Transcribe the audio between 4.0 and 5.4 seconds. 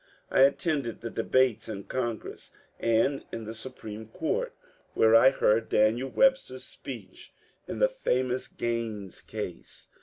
Court,— where I